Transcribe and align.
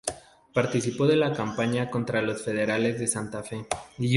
Participó 0.51 1.05
de 1.05 1.15
la 1.15 1.31
campaña 1.31 1.91
contra 1.91 2.23
los 2.23 2.43
federales 2.43 2.97
de 2.97 3.05
Santa 3.05 3.43
Fe. 3.43 3.67